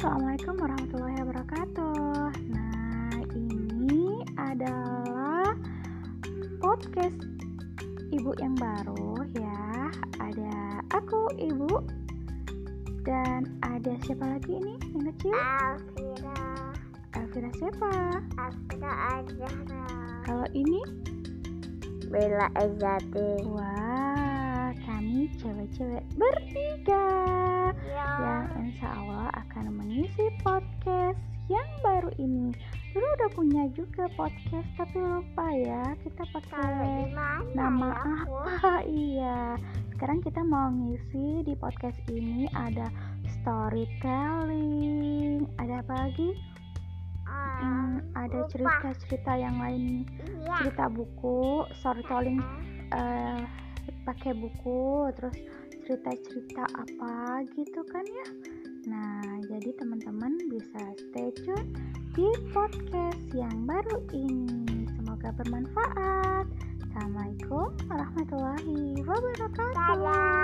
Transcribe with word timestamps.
Assalamualaikum 0.00 0.56
warahmatullahi 0.56 1.18
wabarakatuh. 1.20 2.32
Nah, 2.48 3.20
ini 3.36 4.24
adalah 4.32 5.52
podcast 6.56 7.20
ibu 8.08 8.32
yang 8.40 8.56
baru 8.56 9.20
ya. 9.36 9.92
Ada 10.16 10.80
aku 10.96 11.20
ibu 11.36 11.84
dan 13.04 13.44
ada 13.60 13.92
siapa 14.08 14.24
lagi 14.24 14.56
ini 14.56 14.80
yang 14.96 15.04
kecil? 15.12 15.36
Alvira. 15.36 16.48
Alvira 17.20 17.50
siapa? 17.60 17.92
Alvira 18.40 18.92
aja. 19.20 19.52
Kalau 20.24 20.48
ini? 20.56 20.80
Bella 22.08 22.48
Ezati. 22.56 23.44
Wah, 23.52 24.72
kami 24.80 25.28
cewek-cewek 25.36 26.08
bertiga. 26.16 27.04
Ya. 27.84 28.08
Yang 28.16 28.48
insya 28.64 28.88
Allah 28.96 29.29
mengisi 30.10 30.26
podcast 30.42 31.22
yang 31.46 31.70
baru 31.86 32.10
ini. 32.18 32.50
Dulu 32.90 33.06
udah 33.14 33.30
punya 33.30 33.70
juga 33.78 34.10
podcast 34.18 34.66
tapi 34.74 34.98
lupa 34.98 35.54
ya 35.54 35.94
kita 36.02 36.26
pakai 36.34 37.14
nama 37.54 37.94
ya, 37.94 38.26
apa? 38.26 38.82
Iya. 39.06 39.54
Sekarang 39.94 40.18
kita 40.18 40.42
mau 40.42 40.66
ngisi 40.74 41.46
di 41.46 41.54
podcast 41.54 41.94
ini 42.10 42.50
ada 42.58 42.90
storytelling 43.38 45.46
ada 45.62 45.78
apa 45.78 45.94
lagi? 45.94 46.34
Hmm, 47.30 48.02
ada 48.18 48.50
cerita-cerita 48.50 49.38
yang 49.38 49.62
lain. 49.62 50.10
Iya. 50.42 50.66
cerita 50.66 50.90
buku 50.90 51.70
storytelling 51.78 52.42
eh 52.90 53.46
pakai 54.02 54.34
buku 54.34 55.06
terus 55.14 55.38
cerita-cerita 55.86 56.66
apa 56.66 57.46
gitu 57.54 57.86
kan 57.86 58.02
ya 58.02 58.58
jadi 59.60 59.76
teman-teman 59.76 60.40
bisa 60.48 60.80
stay 60.96 61.28
tune 61.36 61.68
di 62.16 62.24
podcast 62.48 63.20
yang 63.36 63.68
baru 63.68 64.00
ini. 64.08 64.88
Semoga 64.96 65.36
bermanfaat. 65.36 66.48
Assalamualaikum 66.88 67.68
warahmatullahi 67.92 69.04
wabarakatuh. 69.04 70.39